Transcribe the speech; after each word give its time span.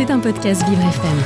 C'est 0.00 0.10
un 0.10 0.18
podcast 0.18 0.66
Vivre 0.66 0.80
FM. 0.80 1.18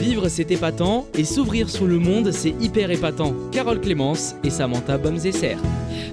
Vivre, 0.00 0.28
c'est 0.28 0.50
épatant, 0.50 1.06
et 1.12 1.22
s'ouvrir 1.22 1.68
sur 1.68 1.84
le 1.84 1.98
monde, 1.98 2.32
c'est 2.32 2.54
hyper 2.62 2.90
épatant. 2.90 3.34
Carole 3.52 3.78
Clémence 3.78 4.34
et 4.42 4.48
Samantha 4.48 4.96
Bomzesser. 4.96 5.56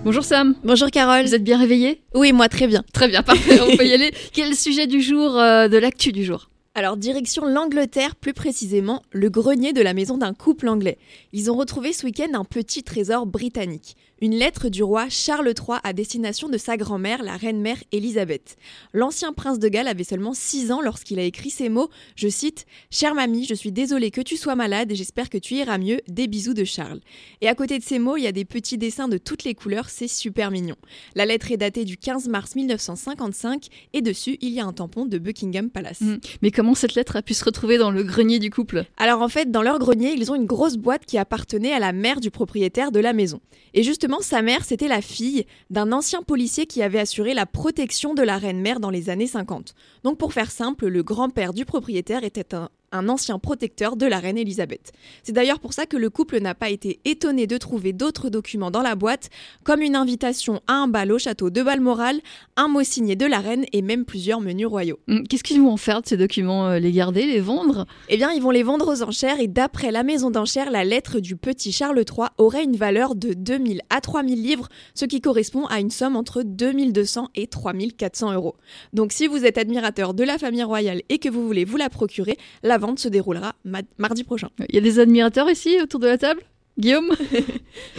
Bonjour 0.03 0.25
Sam. 0.25 0.55
Bonjour 0.65 0.91
Carole. 0.91 1.23
Vous 1.23 1.33
êtes 1.33 1.45
bien 1.45 1.57
réveillée? 1.57 2.01
Oui, 2.13 2.33
moi 2.33 2.49
très 2.49 2.67
bien. 2.67 2.83
Très 2.91 3.07
bien, 3.07 3.23
parfait, 3.23 3.61
on 3.61 3.77
peut 3.77 3.85
y 3.85 3.93
aller. 3.93 4.11
Quel 4.33 4.47
est 4.47 4.49
le 4.49 4.55
sujet 4.55 4.85
du 4.85 5.01
jour, 5.01 5.39
euh, 5.39 5.69
de 5.69 5.77
l'actu 5.77 6.11
du 6.11 6.25
jour? 6.25 6.50
Alors, 6.73 6.95
direction 6.95 7.45
l'Angleterre, 7.45 8.15
plus 8.15 8.31
précisément 8.31 9.03
le 9.11 9.29
grenier 9.29 9.73
de 9.73 9.81
la 9.81 9.93
maison 9.93 10.17
d'un 10.17 10.33
couple 10.33 10.69
anglais. 10.69 10.97
Ils 11.33 11.51
ont 11.51 11.57
retrouvé 11.57 11.91
ce 11.91 12.05
week-end 12.05 12.29
un 12.33 12.45
petit 12.45 12.81
trésor 12.81 13.25
britannique 13.25 13.97
une 14.21 14.35
lettre 14.35 14.69
du 14.69 14.83
roi 14.83 15.09
Charles 15.09 15.47
III 15.47 15.79
à 15.83 15.93
destination 15.93 16.47
de 16.47 16.57
sa 16.57 16.77
grand-mère, 16.77 17.23
la 17.23 17.35
reine-mère 17.37 17.77
Élisabeth. 17.91 18.55
L'ancien 18.93 19.33
prince 19.33 19.57
de 19.57 19.67
Galles 19.67 19.87
avait 19.87 20.03
seulement 20.03 20.35
6 20.35 20.71
ans 20.71 20.81
lorsqu'il 20.81 21.19
a 21.19 21.23
écrit 21.23 21.49
ces 21.49 21.69
mots, 21.69 21.89
je 22.15 22.27
cite 22.27 22.67
Chère 22.91 23.15
mamie, 23.15 23.45
je 23.45 23.55
suis 23.55 23.71
désolé 23.71 24.11
que 24.11 24.21
tu 24.21 24.37
sois 24.37 24.53
malade 24.53 24.91
et 24.91 24.95
j'espère 24.95 25.29
que 25.29 25.39
tu 25.39 25.55
iras 25.55 25.79
mieux, 25.79 26.01
des 26.07 26.27
bisous 26.27 26.53
de 26.53 26.63
Charles. 26.63 27.01
Et 27.41 27.47
à 27.47 27.55
côté 27.55 27.79
de 27.79 27.83
ces 27.83 27.97
mots, 27.97 28.15
il 28.15 28.21
y 28.23 28.27
a 28.27 28.31
des 28.31 28.45
petits 28.45 28.77
dessins 28.77 29.07
de 29.07 29.17
toutes 29.17 29.43
les 29.43 29.55
couleurs, 29.55 29.89
c'est 29.89 30.07
super 30.07 30.51
mignon. 30.51 30.75
La 31.15 31.25
lettre 31.25 31.51
est 31.51 31.57
datée 31.57 31.83
du 31.83 31.97
15 31.97 32.27
mars 32.29 32.55
1955 32.55 33.69
et 33.93 34.03
dessus, 34.03 34.37
il 34.41 34.51
y 34.51 34.59
a 34.59 34.65
un 34.65 34.73
tampon 34.73 35.07
de 35.07 35.17
Buckingham 35.17 35.71
Palace. 35.71 36.01
Mmh. 36.01 36.17
Comment 36.61 36.75
cette 36.75 36.93
lettre 36.93 37.15
a 37.15 37.23
pu 37.23 37.33
se 37.33 37.43
retrouver 37.43 37.79
dans 37.79 37.89
le 37.89 38.03
grenier 38.03 38.37
du 38.37 38.51
couple 38.51 38.85
Alors 38.97 39.23
en 39.23 39.29
fait, 39.29 39.49
dans 39.49 39.63
leur 39.63 39.79
grenier, 39.79 40.13
ils 40.15 40.31
ont 40.31 40.35
une 40.35 40.45
grosse 40.45 40.77
boîte 40.77 41.07
qui 41.07 41.17
appartenait 41.17 41.73
à 41.73 41.79
la 41.79 41.91
mère 41.91 42.19
du 42.19 42.29
propriétaire 42.29 42.91
de 42.91 42.99
la 42.99 43.13
maison. 43.13 43.39
Et 43.73 43.81
justement, 43.81 44.19
sa 44.19 44.43
mère, 44.43 44.63
c'était 44.63 44.87
la 44.87 45.01
fille 45.01 45.47
d'un 45.71 45.91
ancien 45.91 46.21
policier 46.21 46.67
qui 46.67 46.83
avait 46.83 46.99
assuré 46.99 47.33
la 47.33 47.47
protection 47.47 48.13
de 48.13 48.21
la 48.21 48.37
reine-mère 48.37 48.79
dans 48.79 48.91
les 48.91 49.09
années 49.09 49.25
50. 49.25 49.73
Donc 50.03 50.19
pour 50.19 50.33
faire 50.33 50.51
simple, 50.51 50.85
le 50.85 51.01
grand-père 51.01 51.53
du 51.53 51.65
propriétaire 51.65 52.23
était 52.23 52.53
un, 52.53 52.69
un 52.91 53.09
ancien 53.09 53.39
protecteur 53.39 53.95
de 53.95 54.05
la 54.05 54.19
reine 54.19 54.37
Elisabeth. 54.37 54.91
C'est 55.23 55.31
d'ailleurs 55.31 55.59
pour 55.59 55.73
ça 55.73 55.85
que 55.85 55.97
le 55.97 56.09
couple 56.09 56.39
n'a 56.39 56.55
pas 56.55 56.69
été 56.69 56.99
étonné 57.05 57.47
de 57.47 57.57
trouver 57.57 57.93
d'autres 57.93 58.29
documents 58.29 58.71
dans 58.71 58.81
la 58.81 58.95
boîte, 58.95 59.29
comme 59.63 59.81
une 59.81 59.95
invitation 59.95 60.61
à 60.67 60.73
un 60.73 60.87
bal 60.87 61.11
au 61.11 61.17
château 61.17 61.49
de 61.49 61.61
Balmoral, 61.61 62.19
un 62.55 62.67
mot 62.67 62.83
signé 62.83 63.15
de 63.15 63.25
la 63.25 63.39
reine 63.39 63.65
et 63.71 63.81
même 63.81 64.05
plusieurs 64.05 64.41
menus 64.41 64.67
royaux. 64.67 64.99
Hum, 65.07 65.27
qu'est-ce 65.27 65.43
qu'ils 65.43 65.61
vont 65.61 65.71
en 65.71 65.77
faire 65.77 66.01
de 66.01 66.07
ces 66.07 66.17
documents 66.17 66.67
euh, 66.67 66.79
Les 66.79 66.91
garder, 66.91 67.25
les 67.25 67.39
vendre? 67.39 67.85
Eh 68.09 68.17
bien, 68.17 68.31
ils 68.31 68.41
vont 68.41 68.51
les 68.51 68.63
vendre 68.63 68.91
aux 68.91 69.03
enchères 69.03 69.39
et 69.39 69.47
d'après 69.47 69.91
la 69.91 70.03
maison 70.03 70.31
d'enchères, 70.31 70.71
la 70.71 70.83
lettre 70.83 71.19
du 71.19 71.35
petit 71.35 71.71
Charles 71.71 71.97
III 71.99 72.27
aurait 72.37 72.63
une 72.63 72.75
valeur 72.75 73.15
de 73.15 73.33
2000 73.33 73.81
à 73.89 74.01
3000 74.01 74.41
livres, 74.41 74.67
ce 74.95 75.05
qui 75.05 75.21
correspond 75.21 75.65
à 75.67 75.79
une 75.79 75.89
somme 75.89 76.15
entre 76.15 76.43
2200 76.43 77.29
et 77.35 77.47
3400 77.47 78.33
euros. 78.33 78.55
Donc 78.93 79.11
si 79.11 79.27
vous 79.27 79.45
êtes 79.45 79.57
admirateur 79.57 80.13
de 80.13 80.23
la 80.23 80.37
famille 80.37 80.63
royale 80.63 81.01
et 81.09 81.19
que 81.19 81.29
vous 81.29 81.45
voulez 81.45 81.65
vous 81.65 81.77
la 81.77 81.89
procurer, 81.89 82.37
la 82.63 82.77
vente 82.81 82.99
se 82.99 83.07
déroulera 83.07 83.55
mardi 83.97 84.23
prochain. 84.23 84.49
Il 84.69 84.75
y 84.75 84.77
a 84.77 84.81
des 84.81 84.99
admirateurs 84.99 85.49
ici 85.49 85.77
autour 85.81 85.99
de 85.99 86.07
la 86.07 86.17
table? 86.17 86.41
Guillaume? 86.77 87.11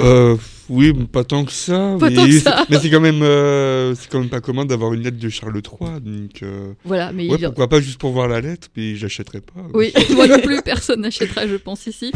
Euh, 0.00 0.36
Oui, 0.68 0.92
pas 1.10 1.24
tant 1.24 1.44
que 1.44 1.52
ça. 1.52 1.96
Pas 2.00 2.08
mais, 2.10 2.16
tant 2.16 2.24
que 2.26 2.32
ça. 2.40 2.64
mais 2.70 2.78
c'est 2.78 2.90
quand 2.90 3.00
même, 3.00 3.22
euh, 3.22 3.94
c'est 3.94 4.10
quand 4.10 4.20
même 4.20 4.30
pas 4.30 4.40
commun 4.40 4.64
d'avoir 4.64 4.92
une 4.94 5.02
lettre 5.02 5.18
de 5.18 5.28
Charles 5.28 5.54
III, 5.56 6.00
donc. 6.00 6.42
Euh, 6.42 6.72
voilà, 6.84 7.12
mais 7.12 7.28
pourquoi 7.28 7.68
pas 7.68 7.80
juste 7.80 7.98
pour 8.00 8.12
voir 8.12 8.28
la 8.28 8.40
lettre, 8.40 8.68
puis 8.72 8.96
j'achèterai 8.96 9.40
pas. 9.40 9.60
Oui, 9.74 9.92
moi 10.14 10.26
non 10.26 10.40
plus, 10.40 10.62
personne 10.62 11.02
n'achètera, 11.02 11.46
je 11.46 11.56
pense 11.56 11.86
ici 11.86 12.12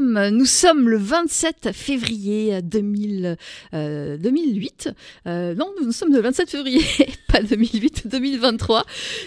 nous 0.00 0.46
sommes 0.46 0.88
le 0.88 0.96
27 0.96 1.72
février 1.72 2.62
2000, 2.62 3.36
2008. 3.72 4.88
Euh, 5.26 5.30
euh, 5.30 5.54
non, 5.54 5.72
nous 5.82 5.92
sommes 5.92 6.12
le 6.12 6.20
27 6.20 6.50
février, 6.50 6.80
pas 7.28 7.42
2008, 7.42 8.08
2023. 8.08 8.84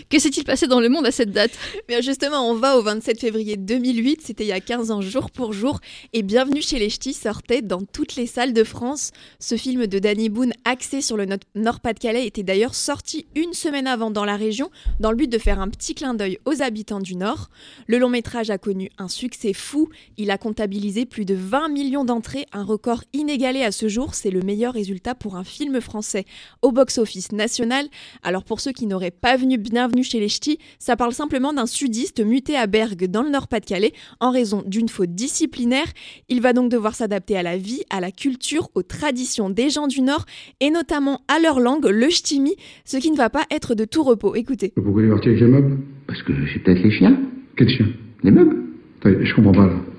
Que 0.09 0.19
s'est-il 0.19 0.43
passé 0.43 0.67
dans 0.67 0.79
le 0.79 0.89
monde 0.89 1.05
à 1.05 1.11
cette 1.11 1.31
date? 1.31 1.51
Bien 1.87 2.01
justement, 2.01 2.49
on 2.49 2.55
va 2.55 2.77
au 2.77 2.81
27 2.81 3.19
février 3.19 3.57
2008, 3.57 4.21
c'était 4.23 4.45
il 4.45 4.47
y 4.47 4.51
a 4.51 4.59
15 4.59 4.91
ans 4.91 5.01
jour 5.01 5.29
pour 5.31 5.53
jour, 5.53 5.79
et 6.13 6.23
Bienvenue 6.23 6.61
chez 6.61 6.79
les 6.79 6.89
Ch'tis 6.89 7.13
sortait 7.13 7.61
dans 7.61 7.81
toutes 7.81 8.15
les 8.15 8.27
salles 8.27 8.53
de 8.53 8.63
France. 8.63 9.11
Ce 9.39 9.55
film 9.57 9.87
de 9.87 9.99
Danny 9.99 10.29
Boone, 10.29 10.53
axé 10.63 11.01
sur 11.01 11.17
le 11.17 11.27
Nord-Pas-de-Calais, 11.55 12.25
était 12.25 12.43
d'ailleurs 12.43 12.75
sorti 12.75 13.27
une 13.35 13.53
semaine 13.53 13.87
avant 13.87 14.11
dans 14.11 14.25
la 14.25 14.35
région, 14.35 14.71
dans 14.99 15.11
le 15.11 15.17
but 15.17 15.29
de 15.29 15.37
faire 15.37 15.59
un 15.59 15.69
petit 15.69 15.93
clin 15.95 16.13
d'œil 16.13 16.39
aux 16.45 16.61
habitants 16.61 16.99
du 16.99 17.15
Nord. 17.15 17.49
Le 17.87 17.99
long 17.99 18.09
métrage 18.09 18.49
a 18.49 18.57
connu 18.57 18.89
un 18.97 19.07
succès 19.07 19.53
fou, 19.53 19.89
il 20.17 20.31
a 20.31 20.37
comptabilisé 20.55 21.05
plus 21.05 21.25
de 21.25 21.35
20 21.35 21.67
millions 21.67 22.05
d'entrées, 22.05 22.45
un 22.53 22.63
record 22.63 23.03
inégalé 23.11 23.61
à 23.61 23.73
ce 23.73 23.89
jour. 23.89 24.15
C'est 24.15 24.31
le 24.31 24.39
meilleur 24.39 24.73
résultat 24.73 25.13
pour 25.13 25.35
un 25.35 25.43
film 25.43 25.81
français 25.81 26.23
au 26.61 26.71
box-office 26.71 27.33
national. 27.33 27.87
Alors 28.23 28.45
pour 28.45 28.61
ceux 28.61 28.71
qui 28.71 28.87
n'auraient 28.87 29.11
pas 29.11 29.35
venu 29.35 29.57
bienvenue 29.57 30.05
chez 30.05 30.21
les 30.21 30.29
ch'tis, 30.29 30.57
ça 30.79 30.95
parle 30.95 31.11
simplement 31.11 31.51
d'un 31.51 31.65
sudiste 31.65 32.23
muté 32.23 32.55
à 32.55 32.67
Bergue 32.67 33.07
dans 33.07 33.21
le 33.21 33.31
Nord-Pas-de-Calais 33.31 33.91
en 34.21 34.31
raison 34.31 34.63
d'une 34.65 34.87
faute 34.87 35.13
disciplinaire. 35.13 35.87
Il 36.29 36.39
va 36.39 36.53
donc 36.53 36.71
devoir 36.71 36.95
s'adapter 36.95 37.35
à 37.35 37.43
la 37.43 37.57
vie, 37.57 37.81
à 37.89 37.99
la 37.99 38.11
culture, 38.11 38.69
aux 38.75 38.83
traditions 38.83 39.49
des 39.49 39.69
gens 39.69 39.87
du 39.87 39.99
Nord 39.99 40.23
et 40.61 40.69
notamment 40.69 41.19
à 41.27 41.37
leur 41.39 41.59
langue, 41.59 41.85
le 41.85 42.09
ch'timi, 42.09 42.55
ce 42.85 42.95
qui 42.95 43.11
ne 43.11 43.17
va 43.17 43.29
pas 43.29 43.43
être 43.51 43.75
de 43.75 43.83
tout 43.83 44.03
repos. 44.03 44.35
Écoutez. 44.35 44.71
Pourquoi 44.73 45.01
il 45.01 45.07
est 45.07 45.11
parti 45.11 45.27
avec 45.27 45.41
les 45.41 45.47
meubles 45.47 45.79
Parce 46.07 46.23
que 46.23 46.31
j'ai 46.45 46.59
peut-être 46.59 46.81
les 46.81 46.91
chiens. 46.91 47.19
Quels 47.57 47.67
chiens? 47.67 47.89
Les 48.23 48.31
meubles. 48.31 48.55
je 49.03 49.35
comprends 49.35 49.51
pas 49.51 49.67
là. 49.67 49.94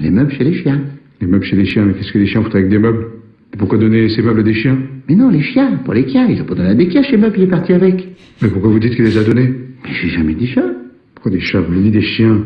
Les 0.00 0.10
meubles 0.10 0.32
chez 0.32 0.44
les 0.44 0.54
chiens. 0.54 0.80
Les 1.20 1.26
meubles 1.26 1.44
chez 1.44 1.56
les 1.56 1.64
chiens, 1.64 1.84
mais 1.84 1.94
qu'est-ce 1.94 2.12
que 2.12 2.18
les 2.18 2.26
chiens 2.26 2.42
foutent 2.42 2.54
avec 2.54 2.68
des 2.68 2.78
meubles 2.78 3.06
Et 3.52 3.56
pourquoi 3.56 3.78
donner 3.78 4.08
ces 4.08 4.22
meubles 4.22 4.40
à 4.40 4.42
des 4.42 4.54
chiens 4.54 4.78
Mais 5.08 5.14
non, 5.14 5.30
les 5.30 5.42
chiens, 5.42 5.80
pas 5.84 5.94
les 5.94 6.08
chiens. 6.08 6.26
Ils 6.28 6.40
ont 6.42 6.44
pas 6.44 6.54
donné 6.54 6.70
à 6.70 6.74
des 6.74 6.90
chiens 6.90 7.02
chez 7.02 7.16
meubles, 7.16 7.34
il 7.38 7.44
est 7.44 7.48
parti 7.48 7.72
avec. 7.72 8.08
Mais 8.42 8.48
pourquoi 8.48 8.70
vous 8.70 8.78
dites 8.78 8.94
qu'il 8.94 9.04
les 9.04 9.16
a 9.18 9.24
donnés 9.24 9.52
Mais 9.84 9.90
j'ai 9.92 10.08
jamais 10.08 10.34
dit 10.34 10.48
ça. 10.54 10.62
Pourquoi 11.14 11.32
des 11.32 11.40
chats 11.40 11.60
Vous 11.60 11.72
avez 11.72 11.82
dit 11.82 11.90
des 11.90 12.02
chiens. 12.02 12.42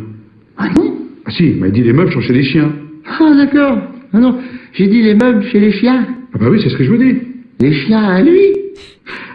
Ah 0.57 0.69
non 0.77 0.95
Ah 1.25 1.31
si, 1.31 1.51
il 1.51 1.57
m'a 1.57 1.71
dit 1.71 1.83
les 1.83 1.93
meubles 1.93 2.13
sont 2.13 2.21
chez 2.21 2.33
les 2.33 2.45
chiens. 2.45 2.73
Ah 3.07 3.35
d'accord. 3.37 3.79
Ah 4.13 4.21
non, 4.21 4.39
j'ai 4.73 4.87
dit 4.87 5.03
les 5.03 5.15
meubles 5.15 5.45
chez 5.45 5.61
les 5.61 5.73
chiens. 5.73 6.07
Ah 6.35 6.39
bah 6.39 6.47
oui, 6.51 6.61
c'est 6.63 6.69
ce 6.69 6.77
que 6.77 6.85
je 6.85 6.91
vous 6.91 6.97
dis. 6.99 7.17
Les 7.61 7.73
chiens 7.73 8.03
à 8.03 8.23
lui 8.23 8.41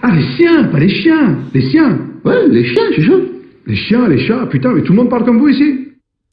Ah 0.01 0.15
les 0.15 0.23
chiens, 0.37 0.63
pas 0.65 0.79
les 0.79 0.89
chiens. 0.89 1.37
Les 1.53 1.61
siens. 1.69 1.99
Ouais, 2.23 2.47
les 2.49 2.63
chiens, 2.65 2.83
c'est 2.95 3.03
ça. 3.03 3.13
Les 3.65 3.75
chiens, 3.75 4.07
les 4.07 4.17
chats, 4.19 4.45
putain, 4.47 4.73
mais 4.73 4.81
tout 4.81 4.93
le 4.93 4.97
monde 4.97 5.09
parle 5.09 5.25
comme 5.25 5.39
vous 5.39 5.49
ici 5.49 5.79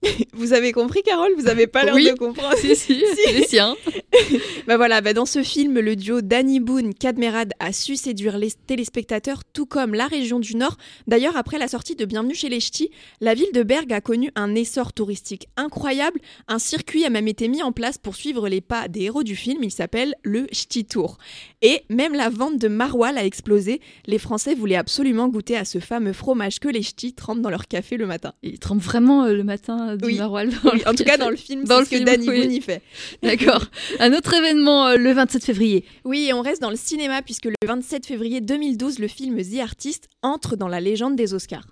vous 0.33 0.53
avez 0.53 0.73
compris, 0.73 1.03
Carole? 1.03 1.33
Vous 1.37 1.45
n'avez 1.45 1.67
pas 1.67 1.85
l'air 1.85 1.95
oui. 1.95 2.11
de 2.11 2.17
comprendre. 2.17 2.57
Si, 2.57 2.77
si, 2.77 3.03
si. 3.27 3.33
les 3.33 3.47
siens. 3.47 3.77
bah 4.67 4.77
voilà, 4.77 5.01
bah 5.01 5.13
dans 5.13 5.27
ce 5.27 5.43
film, 5.43 5.79
le 5.81 5.97
duo 5.97 6.21
Danny 6.21 6.61
Boone, 6.61 6.95
Cadmerade 6.95 7.53
a 7.59 7.73
su 7.73 7.97
séduire 7.97 8.39
les 8.39 8.53
téléspectateurs, 8.53 9.43
tout 9.45 9.67
comme 9.67 9.95
la 9.95 10.07
région 10.07 10.39
du 10.39 10.57
Nord. 10.57 10.77
D'ailleurs, 11.07 11.37
après 11.37 11.59
la 11.59 11.69
sortie 11.69 11.97
de 11.97 12.05
Bienvenue 12.05 12.35
chez 12.35 12.49
les 12.49 12.61
Ch'tis, 12.61 12.91
la 13.21 13.35
ville 13.35 13.51
de 13.53 13.63
Bergue 13.63 13.93
a 13.93 14.01
connu 14.01 14.31
un 14.37 14.55
essor 14.55 14.93
touristique 14.93 15.49
incroyable. 15.57 16.21
Un 16.49 16.59
circuit 16.59 17.05
a 17.05 17.11
même 17.11 17.29
été 17.29 17.49
mis 17.49 17.63
en 17.63 17.73
place 17.73 17.99
pour 17.99 18.15
suivre 18.15 18.49
les 18.49 18.61
pas 18.61 18.89
des 18.89 19.03
héros 19.03 19.25
du 19.25 19.35
film. 19.35 19.65
Il 19.65 19.73
s'appelle 19.73 20.15
le 20.23 20.47
Ch'ti 20.53 20.85
Tour. 20.85 21.19
Et 21.63 21.83
même 21.89 22.15
la 22.15 22.29
vente 22.29 22.59
de 22.59 22.69
maroilles 22.69 23.19
a 23.19 23.25
explosé. 23.25 23.81
Les 24.07 24.19
Français 24.19 24.55
voulaient 24.55 24.77
absolument 24.77 25.29
goûter 25.29 25.57
à 25.57 25.65
ce 25.65 25.81
fameux 25.81 26.13
fromage 26.13 26.61
que 26.61 26.69
les 26.69 26.83
Ch'tis 26.83 27.15
trempent 27.15 27.41
dans 27.41 27.51
leur 27.51 27.67
café 27.67 27.97
le 27.97 28.07
matin. 28.07 28.33
Ils 28.43 28.59
trempent 28.59 28.81
vraiment 28.81 29.25
euh, 29.25 29.33
le 29.33 29.45
matin 29.45 29.97
du 29.97 30.05
oui. 30.05 30.20
Oui, 30.29 30.83
En 30.87 30.95
tout 30.95 31.05
cas, 31.05 31.17
dans 31.17 31.31
le 31.31 31.37
film, 31.37 31.65
c'est 31.67 31.85
ce 31.85 31.91
que 31.91 32.05
Danny 32.05 32.29
oui. 32.29 32.41
Boone 32.43 32.53
y 32.53 32.61
fait. 32.61 32.83
D'accord. 33.23 33.67
Un 33.99 34.13
autre 34.13 34.35
événement 34.35 34.89
euh, 34.89 34.97
le 34.97 35.13
27 35.13 35.45
février. 35.45 35.85
Oui, 36.05 36.27
et 36.29 36.33
on 36.33 36.43
reste 36.43 36.61
dans 36.61 36.71
le 36.71 36.77
cinéma 36.77 37.23
puisque 37.23 37.47
le 37.47 37.55
27 37.67 38.07
février 38.07 38.41
2012, 38.41 38.99
le 38.99 39.09
film 39.09 39.43
The 39.43 39.61
Artist 39.61 40.09
entre 40.23 40.57
dans 40.57 40.69
la 40.69 40.81
légende 40.81 41.17
des 41.17 41.35
Oscars. 41.35 41.67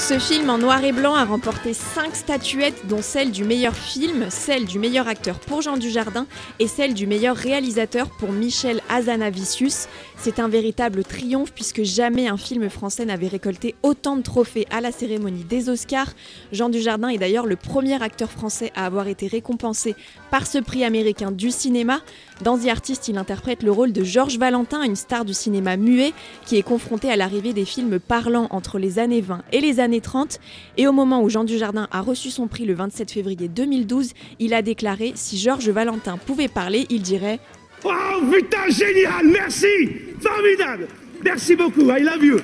Ce 0.00 0.18
film 0.18 0.48
en 0.48 0.56
noir 0.56 0.82
et 0.82 0.92
blanc 0.92 1.14
a 1.14 1.26
remporté 1.26 1.74
5 1.74 2.16
statuettes, 2.16 2.86
dont 2.88 3.02
celle 3.02 3.30
du 3.30 3.44
meilleur 3.44 3.76
film, 3.76 4.28
celle 4.30 4.64
du 4.64 4.78
meilleur 4.78 5.06
acteur 5.06 5.38
pour 5.38 5.60
Jean 5.60 5.76
Dujardin 5.76 6.26
et 6.58 6.66
celle 6.66 6.94
du 6.94 7.06
meilleur 7.06 7.36
réalisateur 7.36 8.08
pour 8.08 8.32
Michel 8.32 8.80
Hazanavicius. 8.88 9.88
C'est 10.16 10.40
un 10.40 10.48
véritable 10.48 11.04
triomphe 11.04 11.52
puisque 11.52 11.82
jamais 11.82 12.28
un 12.28 12.38
film 12.38 12.68
français 12.70 13.04
n'avait 13.04 13.28
récolté 13.28 13.74
autant 13.82 14.16
de 14.16 14.22
trophées 14.22 14.66
à 14.70 14.80
la 14.80 14.90
cérémonie 14.90 15.44
des 15.44 15.68
Oscars. 15.68 16.12
Jean 16.50 16.70
Dujardin 16.70 17.08
est 17.08 17.18
d'ailleurs 17.18 17.46
le 17.46 17.56
premier 17.56 18.02
acteur 18.02 18.30
français 18.30 18.72
à 18.74 18.86
avoir 18.86 19.06
été 19.06 19.28
récompensé 19.28 19.94
par 20.30 20.46
ce 20.46 20.58
prix 20.58 20.82
américain 20.82 21.30
du 21.30 21.50
cinéma. 21.50 22.00
Dans 22.42 22.58
The 22.58 22.68
Artist, 22.68 23.08
il 23.08 23.18
interprète 23.18 23.62
le 23.62 23.70
rôle 23.70 23.92
de 23.92 24.02
Georges 24.02 24.38
Valentin, 24.38 24.82
une 24.82 24.96
star 24.96 25.26
du 25.26 25.34
cinéma 25.34 25.76
muet, 25.76 26.14
qui 26.46 26.56
est 26.56 26.62
confronté 26.62 27.10
à 27.10 27.16
l'arrivée 27.16 27.52
des 27.52 27.66
films 27.66 27.98
parlants 27.98 28.48
entre 28.50 28.78
les 28.78 28.98
années 28.98 29.20
20 29.20 29.42
et 29.52 29.60
les 29.60 29.78
années 29.90 30.00
30. 30.00 30.38
Et 30.76 30.86
au 30.86 30.92
moment 30.92 31.20
où 31.22 31.28
Jean 31.28 31.42
Dujardin 31.42 31.88
a 31.90 32.00
reçu 32.00 32.30
son 32.30 32.46
prix 32.46 32.64
le 32.64 32.74
27 32.74 33.10
février 33.10 33.48
2012, 33.48 34.12
il 34.38 34.54
a 34.54 34.62
déclaré 34.62 35.12
Si 35.16 35.36
Georges 35.36 35.68
Valentin 35.68 36.16
pouvait 36.16 36.48
parler, 36.48 36.86
il 36.90 37.02
dirait 37.02 37.40
Oh 37.84 37.90
putain, 38.30 38.68
génial, 38.68 39.26
merci 39.26 39.66
Formidable 40.20 40.86
Merci 41.24 41.56
beaucoup, 41.56 41.82
I 41.90 42.02
love 42.02 42.24
you 42.24 42.38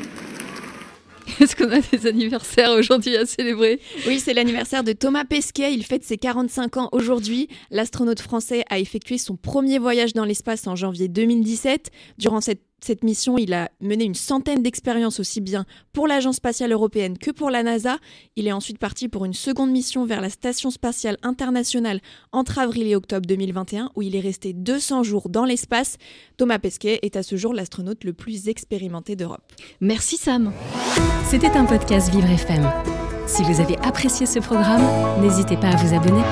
Est-ce 1.41 1.55
qu'on 1.55 1.71
a 1.71 1.81
des 1.81 2.07
anniversaires 2.07 2.71
aujourd'hui 2.71 3.17
à 3.17 3.27
célébrer? 3.27 3.81
Oui, 4.07 4.21
c'est 4.21 4.33
l'anniversaire 4.33 4.85
de 4.85 4.93
Thomas 4.93 5.25
Pesquet. 5.25 5.75
Il 5.75 5.85
fête 5.85 6.05
ses 6.05 6.17
45 6.17 6.77
ans 6.77 6.89
aujourd'hui. 6.93 7.49
L'astronaute 7.71 8.21
français 8.21 8.65
a 8.71 8.79
effectué 8.79 9.19
son 9.19 9.37
premier 9.37 9.79
voyage 9.79 10.15
dans 10.15 10.25
l'espace 10.25 10.67
en 10.67 10.77
janvier 10.77 11.09
2017. 11.09 11.91
Durant 12.19 12.41
cette 12.41 12.63
cette 12.81 13.03
mission, 13.05 13.39
il 13.39 13.53
a 13.55 13.71
mené 13.81 14.05
une 14.05 14.15
centaine 14.15 14.63
d'expériences 14.63 15.19
aussi 15.19 15.41
bien 15.41 15.65
pour 15.93 16.07
l'Agence 16.07 16.37
spatiale 16.37 16.73
européenne 16.73 17.19
que 17.19 17.31
pour 17.31 17.51
la 17.51 17.63
NASA. 17.63 17.99
Il 18.37 18.47
est 18.47 18.53
ensuite 18.53 18.79
parti 18.79 19.09
pour 19.09 19.25
une 19.25 19.33
seconde 19.33 19.71
mission 19.71 20.05
vers 20.05 20.21
la 20.21 20.31
Station 20.31 20.71
spatiale 20.71 21.17
internationale 21.23 22.01
entre 22.33 22.59
avril 22.59 22.87
et 22.87 22.95
octobre 22.95 23.27
2021 23.27 23.91
où 23.97 24.03
il 24.03 24.15
est 24.15 24.21
resté 24.21 24.53
200 24.53 25.03
jours 25.03 25.29
dans 25.29 25.45
l'espace. 25.45 25.97
Thomas 26.37 26.59
Pesquet 26.59 26.99
est 27.03 27.17
à 27.17 27.23
ce 27.23 27.37
jour 27.37 27.55
l'astronaute 27.55 28.05
le 28.05 28.13
plus 28.13 28.49
expérimenté 28.49 29.17
d'Europe. 29.17 29.53
Merci 29.81 30.17
Sam. 30.17 30.53
C'était 31.25 31.57
un 31.57 31.65
podcast 31.65 32.11
Vivre 32.11 32.31
FM. 32.31 32.71
Si 33.27 33.43
vous 33.43 33.61
avez 33.61 33.77
apprécié 33.79 34.27
ce 34.27 34.39
programme, 34.39 34.85
n'hésitez 35.21 35.57
pas 35.57 35.71
à 35.71 35.77
vous 35.77 35.95
abonner. 35.95 36.23